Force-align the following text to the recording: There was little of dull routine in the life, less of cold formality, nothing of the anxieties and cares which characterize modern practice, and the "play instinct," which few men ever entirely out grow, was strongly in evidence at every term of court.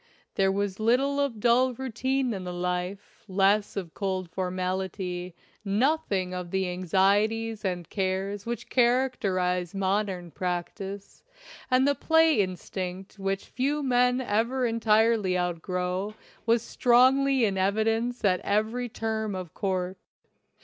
There 0.33 0.51
was 0.51 0.79
little 0.79 1.19
of 1.19 1.39
dull 1.39 1.75
routine 1.75 2.33
in 2.33 2.43
the 2.43 2.51
life, 2.51 3.23
less 3.27 3.77
of 3.77 3.93
cold 3.93 4.31
formality, 4.31 5.35
nothing 5.63 6.33
of 6.33 6.49
the 6.49 6.67
anxieties 6.69 7.63
and 7.63 7.87
cares 7.87 8.43
which 8.43 8.67
characterize 8.71 9.75
modern 9.75 10.31
practice, 10.31 11.21
and 11.69 11.87
the 11.87 11.93
"play 11.93 12.39
instinct," 12.41 13.19
which 13.19 13.45
few 13.45 13.83
men 13.83 14.19
ever 14.19 14.65
entirely 14.65 15.37
out 15.37 15.61
grow, 15.61 16.15
was 16.47 16.63
strongly 16.63 17.45
in 17.45 17.55
evidence 17.55 18.25
at 18.25 18.39
every 18.39 18.89
term 18.89 19.35
of 19.35 19.53
court. 19.53 19.99